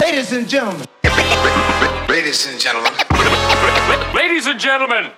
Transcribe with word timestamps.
Ladies 0.00 0.32
and 0.32 0.48
gentlemen. 0.48 0.86
Ladies 2.08 2.46
and 2.46 2.60
gentlemen. 2.60 2.92
Ladies 4.14 4.46
and 4.46 4.58
gentlemen. 4.58 5.12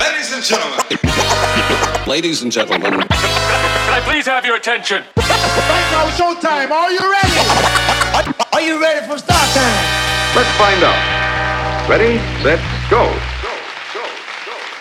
Ladies 0.00 0.32
and 0.32 0.42
gentlemen. 0.44 2.06
Ladies 2.06 2.42
and 2.42 2.52
gentlemen. 2.52 2.92
Can 2.92 3.08
I 3.10 4.00
please 4.04 4.26
have 4.26 4.46
your 4.46 4.56
attention? 4.56 5.02
Right 5.16 5.88
now, 5.90 6.06
showtime. 6.10 6.70
Are 6.70 6.92
you 6.92 7.00
ready? 7.00 8.34
Are 8.52 8.60
you 8.60 8.80
ready 8.80 9.04
for 9.06 9.18
start 9.18 9.48
time? 9.54 10.06
Let's 10.36 10.50
find 10.58 10.84
out. 10.84 11.88
Ready, 11.88 12.18
set, 12.42 12.60
go. 12.88 13.02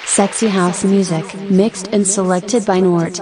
Sexy 0.06 0.48
house 0.48 0.84
music, 0.84 1.26
mixed 1.50 1.88
and 1.88 2.06
selected 2.06 2.66
by 2.66 2.80
Nort. 2.80 3.20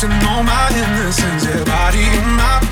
didn't 0.00 0.22
know 0.22 0.42
my 0.44 0.70
innocence, 0.70 1.44
body 1.66 2.04
on 2.22 2.36
my. 2.38 2.62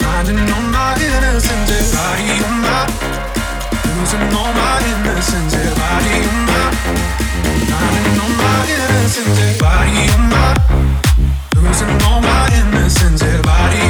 I 0.00 0.22
didn't 0.24 0.46
know 0.46 0.62
my 0.72 0.96
innocence, 0.96 1.92
body 1.92 2.32
on 2.48 2.56
my. 2.64 2.80
Losing 4.00 4.24
all 4.32 4.52
my 4.56 4.80
innocence, 4.88 5.52
body 5.76 6.16
on 6.30 6.40
my. 6.48 6.64
I 7.76 7.86
didn't 7.92 8.16
know 8.16 8.30
my 8.40 8.56
innocence, 8.72 9.58
body 9.60 10.00
on 10.16 10.24
my. 10.32 10.48
Losing 11.56 11.92
all 12.08 12.22
my 12.22 12.48
innocence, 12.56 13.22
body. 13.42 13.89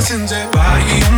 செஞ்ச 0.00 0.34
பாயும் 0.54 1.17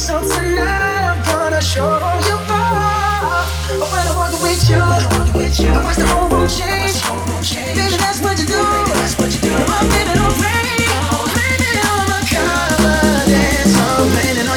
So 0.00 0.18
tonight 0.18 1.12
I'm 1.12 1.20
gonna 1.26 1.60
show 1.60 1.84
you 1.84 2.36
when 3.84 4.06
I'm 4.08 4.16
walking 4.16 4.40
with 4.40 4.64
you, 4.70 4.80
I 4.80 5.04
the 5.92 6.48
change. 6.48 7.04
Baby, 7.76 7.96
that's 8.00 8.20
what 8.22 8.38
you 8.40 8.46
do. 8.46 8.56
My 8.56 9.84
baby, 9.92 10.16
confidence. 11.12 11.90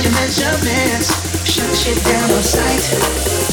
Your 0.04 0.12
measurements. 0.14 1.10
Shit 1.46 2.04
down 2.04 2.32
on 2.32 2.42
sight. 2.42 3.53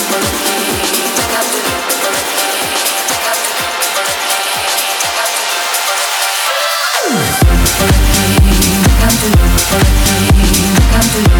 Come 11.01 11.09
to 11.09 11.31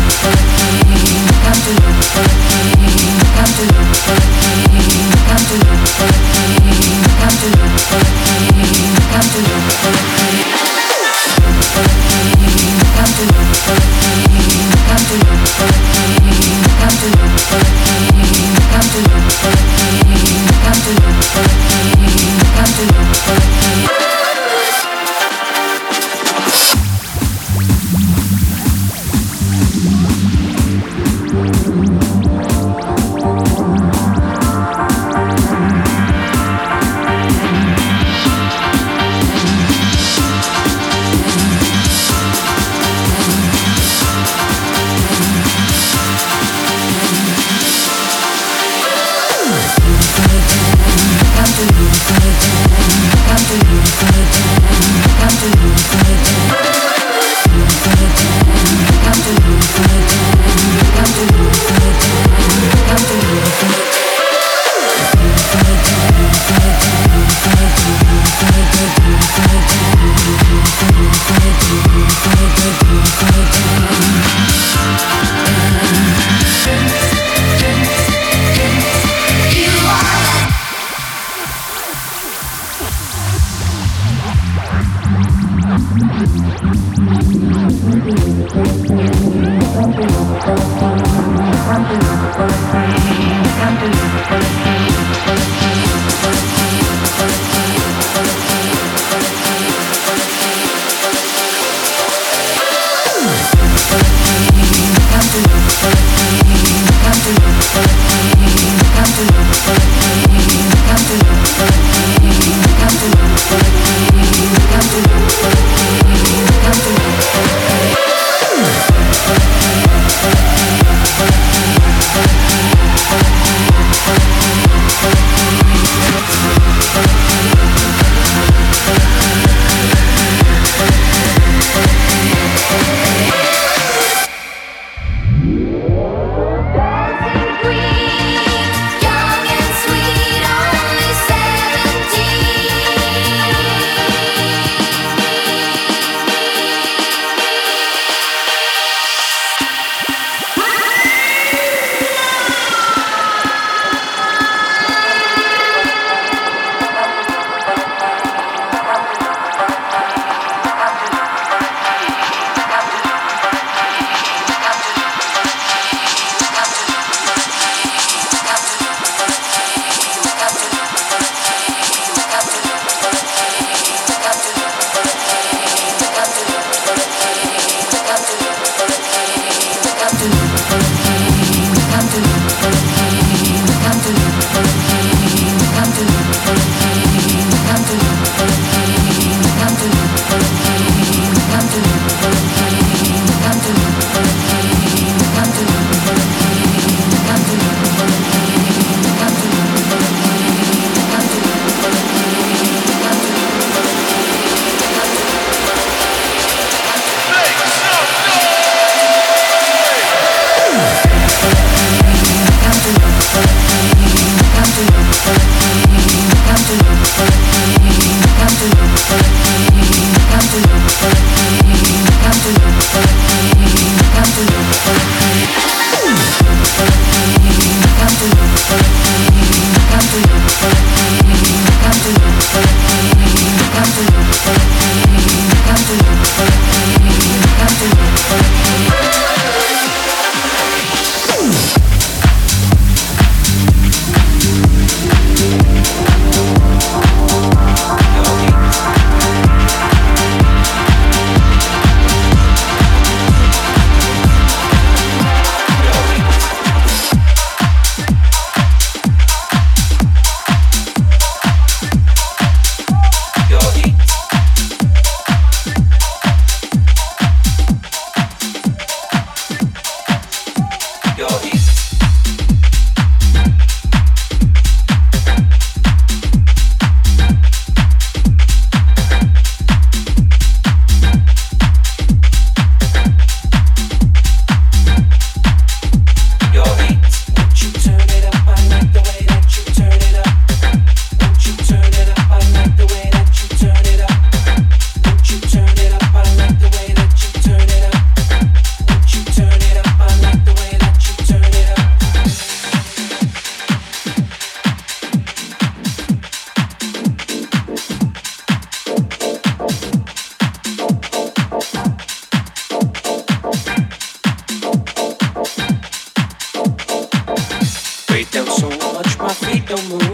don't 319.71 319.89
move. 319.89 320.10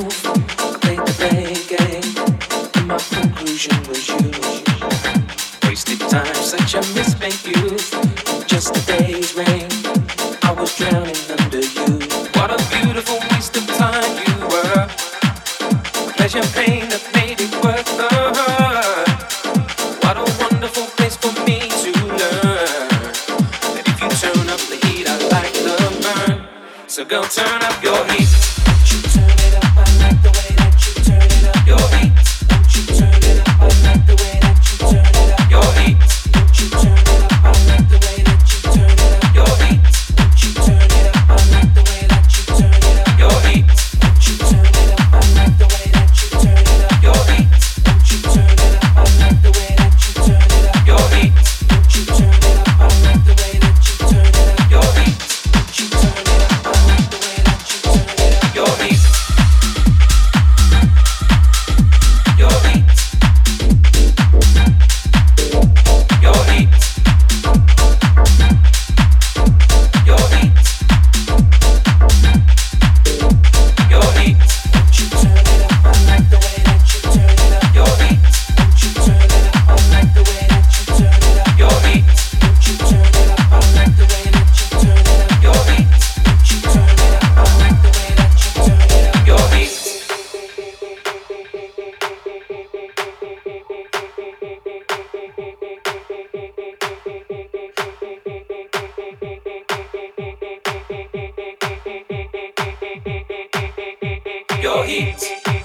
your 104.62 104.84
heat. 104.86 105.57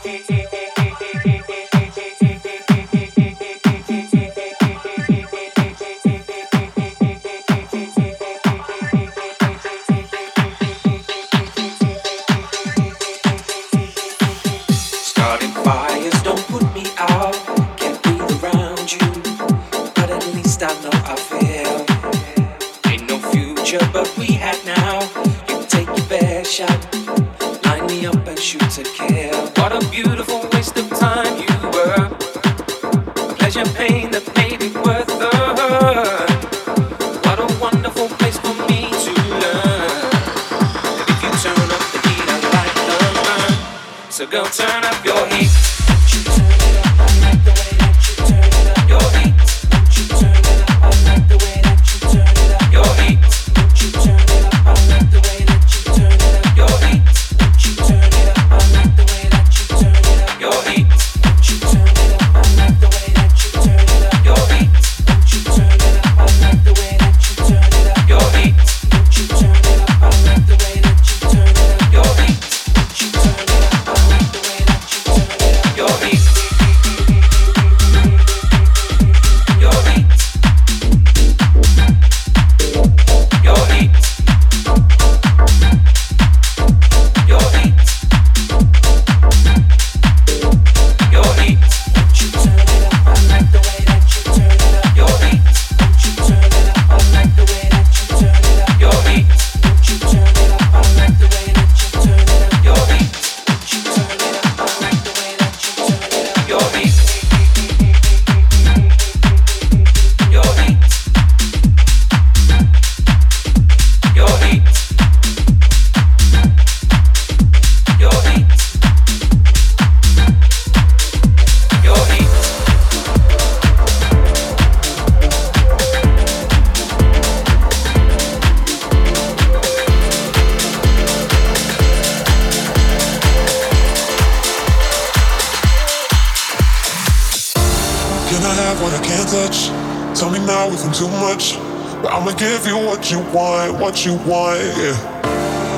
you 143.12 143.20
want, 143.28 143.78
what 143.78 144.06
you 144.06 144.14
want. 144.24 144.58
Yeah. 144.80 144.96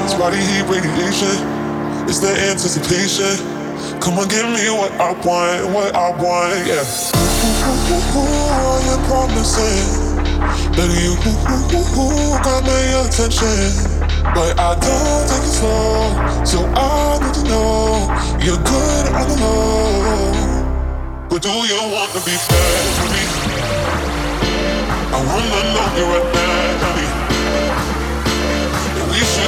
It's 0.05 0.14
body 0.14 0.39
heat 0.39 0.62
radiation. 0.70 1.35
It's 2.07 2.20
the 2.20 2.30
anticipation. 2.30 3.35
Come 3.99 4.18
on, 4.22 4.28
give 4.28 4.47
me 4.47 4.70
what 4.70 4.93
I 5.03 5.11
want, 5.26 5.74
what 5.74 5.91
I 5.97 6.11
want. 6.14 6.62
Yeah. 6.62 6.87
Who 8.14 8.22
are 8.22 8.80
you 8.87 8.97
promising? 9.11 10.14
That 10.78 10.87
you 10.95 11.18
got 12.47 12.62
my 12.62 13.03
attention. 13.03 13.82
But 14.30 14.55
I 14.61 14.78
don't 14.78 15.26
take 15.26 15.43
it 15.43 15.55
slow, 15.59 16.14
so 16.47 16.62
I 16.70 17.18
need 17.18 17.35
to 17.35 17.43
know 17.51 18.14
you're 18.39 18.62
good 18.62 19.07
on 19.11 19.26
the 19.26 19.37
low. 19.43 21.26
But 21.28 21.43
do 21.43 21.51
you 21.51 21.80
want 21.91 22.12
to 22.12 22.20
be 22.22 22.37
bad 22.47 22.85
with 22.95 23.11
me? 23.11 23.22
I 25.11 25.18
wanna 25.18 25.62
know 25.74 25.99
you 25.99 26.05
right 26.14 26.32
bad. 26.32 26.74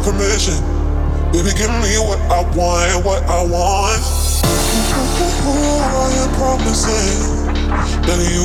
my 0.00 0.12
permission. 0.12 0.54
Baby, 1.32 1.50
give 1.56 1.70
me 1.70 1.98
what 1.98 2.20
I 2.30 2.42
want, 2.56 3.04
what 3.04 3.22
I 3.24 3.42
want. 3.44 4.02
I 5.82 6.10
am 6.20 6.30
promising 6.34 7.46
that 8.02 8.18
you 8.32 8.44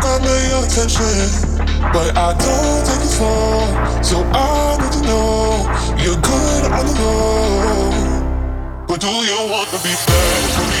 got 0.00 0.22
my 0.22 0.64
attention. 0.64 1.56
But 1.92 2.16
I 2.16 2.34
don't 2.34 2.86
take 2.86 3.02
it 3.02 3.12
slow, 3.16 4.02
so 4.02 4.22
I 4.32 4.78
need 4.80 4.92
to 4.92 5.02
know 5.02 5.66
you're 5.98 6.20
good 6.20 6.72
on 6.72 6.86
the 6.86 6.94
low. 7.00 7.90
But 8.86 9.00
do 9.00 9.08
you 9.08 9.38
want 9.50 9.68
to 9.70 9.78
be 9.82 9.94
bad 10.06 10.50
for 10.54 10.64
me? 10.68 10.80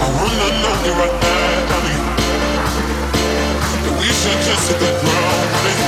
I 0.00 0.06
wanna 0.16 0.48
know 0.62 0.74
you 0.84 0.92
right 0.92 1.16
now, 1.22 1.72
honey. 1.72 1.96
That 3.84 3.94
we 3.98 4.06
should 4.06 4.40
just 4.46 4.68
hit 4.70 4.78
the 4.80 4.90
ground 5.00 5.52
running. 5.52 5.87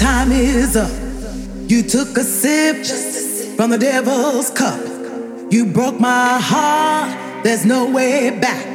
time 0.00 0.32
is 0.32 0.76
up. 0.76 0.90
You 1.68 1.82
took 1.82 2.16
a 2.16 2.24
sip 2.24 2.86
from 3.56 3.68
the 3.68 3.76
devil's 3.76 4.48
cup. 4.48 4.80
You 5.52 5.66
broke 5.66 6.00
my 6.00 6.38
heart, 6.40 7.44
there's 7.44 7.66
no 7.66 7.90
way 7.90 8.30
back. 8.30 8.69